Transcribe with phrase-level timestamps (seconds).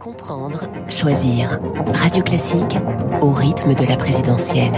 [0.00, 1.60] Comprendre, choisir.
[1.92, 2.78] Radio Classique
[3.20, 4.72] au rythme de la présidentielle.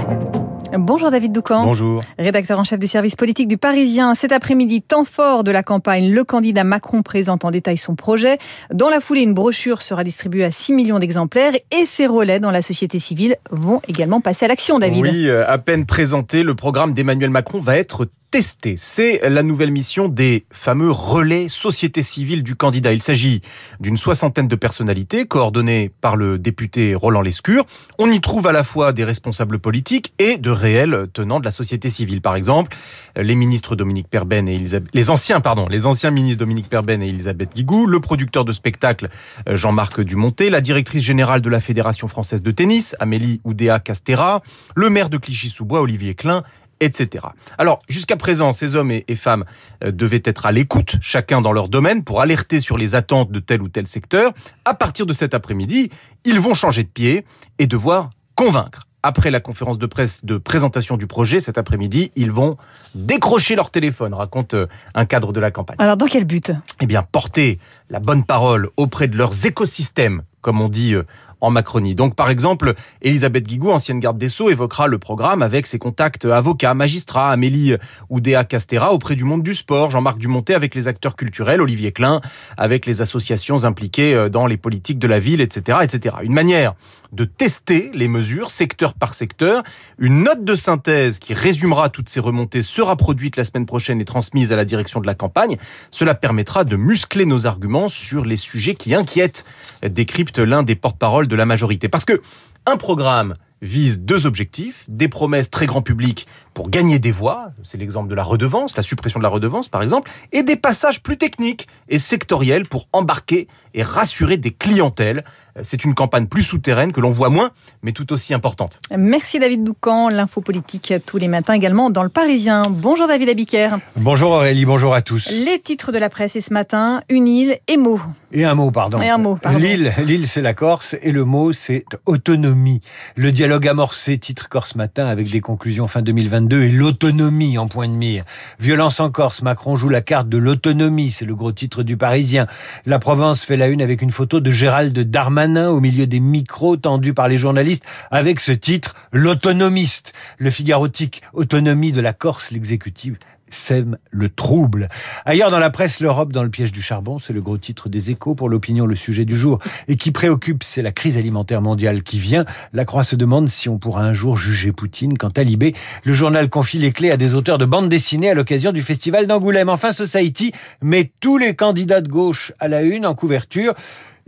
[0.76, 1.64] Bonjour David Doucan.
[1.64, 2.02] Bonjour.
[2.18, 4.16] Rédacteur en chef du service politique du Parisien.
[4.16, 8.38] Cet après-midi, temps fort de la campagne, le candidat Macron présente en détail son projet.
[8.74, 12.50] Dans la foulée, une brochure sera distribuée à 6 millions d'exemplaires et ses relais dans
[12.50, 15.02] la société civile vont également passer à l'action, David.
[15.02, 18.76] Oui, euh, à peine présenté, le programme d'Emmanuel Macron va être testé.
[18.78, 22.94] C'est la nouvelle mission des fameux relais société civile du candidat.
[22.94, 23.42] Il s'agit
[23.78, 27.66] d'une soixantaine de personnalités coordonnées par le député Roland Lescure.
[27.98, 31.50] On y trouve à la fois des responsables politiques et de réels tenants de la
[31.50, 32.22] société civile.
[32.22, 32.74] Par exemple,
[33.16, 37.08] les ministres Dominique Perben et Elisabeth, les anciens, pardon, les anciens ministres Dominique Perben et
[37.08, 39.10] Elisabeth Guigou, le producteur de spectacle
[39.46, 44.42] euh, Jean-Marc Dumonté, la directrice générale de la Fédération française de tennis, Amélie Oudéa Castera,
[44.74, 46.44] le maire de Clichy-sous-Bois, Olivier Klein,
[46.84, 47.26] etc.
[47.58, 49.44] Alors, jusqu'à présent, ces hommes et femmes
[49.84, 53.40] euh, devaient être à l'écoute, chacun dans leur domaine, pour alerter sur les attentes de
[53.40, 54.32] tel ou tel secteur.
[54.64, 55.90] À partir de cet après-midi,
[56.24, 57.24] ils vont changer de pied
[57.58, 58.86] et devoir convaincre.
[59.04, 62.56] Après la conférence de presse de présentation du projet cet après-midi, ils vont
[62.94, 65.76] décrocher leur téléphone, raconte euh, un cadre de la campagne.
[65.80, 66.52] Alors, dans quel but?
[66.80, 67.58] Eh bien, porter
[67.90, 71.02] la bonne parole auprès de leurs écosystèmes, comme on dit euh,
[71.42, 71.94] en Macronie.
[71.94, 76.24] Donc, par exemple, Elisabeth Guigou, ancienne garde des Sceaux, évoquera le programme avec ses contacts
[76.24, 77.74] avocats, magistrats, Amélie
[78.08, 82.20] Oudéa Castera auprès du monde du sport, Jean-Marc Dumontet avec les acteurs culturels, Olivier Klein
[82.56, 86.16] avec les associations impliquées euh, dans les politiques de la ville, etc., etc.
[86.22, 86.74] Une manière
[87.12, 89.62] de tester les mesures secteur par secteur.
[89.98, 94.04] Une note de synthèse qui résumera toutes ces remontées sera produite la semaine prochaine et
[94.04, 95.58] transmise à la direction de la campagne.
[95.90, 99.44] Cela permettra de muscler nos arguments sur les sujets qui inquiètent,
[99.86, 101.88] décrypte l'un des porte-parole de la majorité.
[101.88, 102.20] Parce que
[102.66, 107.78] un programme vise deux objectifs, des promesses très grand public pour gagner des voix, c'est
[107.78, 111.16] l'exemple de la redevance, la suppression de la redevance par exemple, et des passages plus
[111.16, 115.24] techniques et sectoriels pour embarquer et rassurer des clientèles.
[115.60, 117.50] C'est une campagne plus souterraine que l'on voit moins,
[117.82, 118.78] mais tout aussi importante.
[118.96, 122.62] Merci David Doucan, l'info politique tous les matins également dans le Parisien.
[122.70, 123.76] Bonjour David Abiker.
[123.96, 125.30] Bonjour Aurélie, bonjour à tous.
[125.30, 128.00] Les titres de la presse et ce matin, une île et mots.
[128.34, 128.98] Et un mot, pardon.
[129.02, 129.58] Et un mot, pardon.
[129.58, 132.80] L'île, l'île c'est la Corse et le mot c'est autonomie.
[133.16, 137.88] Le dialogue amorcé, titre Corse Matin avec des conclusions fin 2022 et l'autonomie en point
[137.88, 138.24] de mire.
[138.58, 142.46] Violence en Corse, Macron joue la carte de l'autonomie, c'est le gros titre du Parisien.
[142.86, 146.76] La Provence fait la une avec une photo de Gérald Darmanin au milieu des micros
[146.76, 150.12] tendus par les journalistes avec ce titre L'autonomiste.
[150.38, 153.14] Le Figarotique Autonomie de la Corse, l'exécutif
[153.54, 154.88] sème le trouble.
[155.24, 158.10] Ailleurs dans la presse, l'Europe dans le piège du charbon, c'est le gros titre des
[158.10, 159.58] échos pour l'opinion, le sujet du jour.
[159.88, 162.44] Et qui préoccupe, c'est la crise alimentaire mondiale qui vient.
[162.72, 165.16] La Croix se demande si on pourra un jour juger Poutine.
[165.18, 165.74] Quant à Libé,
[166.04, 169.26] le journal confie les clés à des auteurs de bandes dessinées à l'occasion du festival
[169.26, 169.68] d'Angoulême.
[169.68, 173.74] Enfin, Society met tous les candidats de gauche à la une en couverture.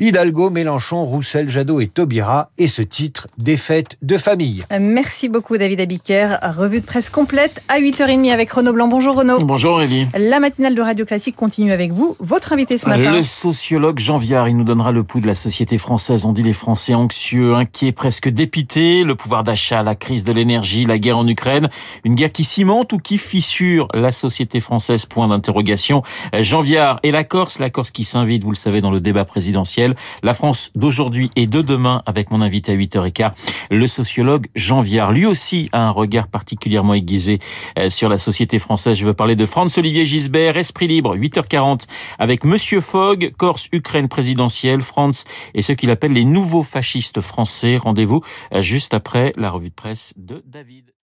[0.00, 4.64] Hidalgo, Mélenchon, Roussel, Jadot et Taubira et ce titre Défaite de famille.
[4.80, 6.38] Merci beaucoup David Abiker.
[6.42, 8.88] Revue de presse complète à 8h30 avec Renaud Blanc.
[8.88, 9.38] Bonjour Renaud.
[9.38, 10.08] Bonjour Aurélie.
[10.18, 12.16] La matinale de Radio Classique continue avec vous.
[12.18, 13.12] Votre invité ce matin.
[13.12, 16.24] Le sociologue Jean Viard, il nous donnera le pouls de la société française.
[16.26, 19.04] On dit les Français anxieux, inquiets, presque dépités.
[19.04, 21.68] Le pouvoir d'achat, la crise de l'énergie, la guerre en Ukraine.
[22.04, 25.06] Une guerre qui cimente ou qui fissure la société française?
[25.06, 26.02] Point d'interrogation.
[26.40, 29.24] Jean Viard et la Corse, la Corse qui s'invite, vous le savez, dans le débat
[29.24, 29.83] présidentiel.
[30.22, 33.32] La France d'aujourd'hui et de demain avec mon invité à 8h15,
[33.70, 35.12] le sociologue Jean Viard.
[35.12, 37.38] Lui aussi a un regard particulièrement aiguisé
[37.78, 38.96] euh, sur la société française.
[38.96, 41.82] Je veux parler de Franz-Olivier Gisbert, Esprit Libre, 8h40
[42.18, 45.24] avec Monsieur Fogg, Corse-Ukraine présidentielle, France
[45.54, 47.76] et ce qu'il appelle les nouveaux fascistes français.
[47.76, 50.94] Rendez-vous euh, juste après la revue de presse de David.